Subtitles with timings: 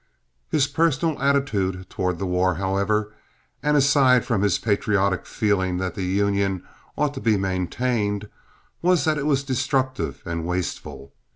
[0.49, 3.13] His personal attitude toward the war, however,
[3.61, 6.63] and aside from his patriotic feeling that the Union
[6.97, 8.27] ought to be maintained,
[8.81, 11.13] was that it was destructive and wasteful.